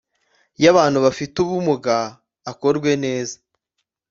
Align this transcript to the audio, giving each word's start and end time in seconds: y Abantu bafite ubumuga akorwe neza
y 0.63 0.65
Abantu 0.71 0.97
bafite 1.05 1.35
ubumuga 1.43 1.95
akorwe 2.51 2.91
neza 3.03 3.35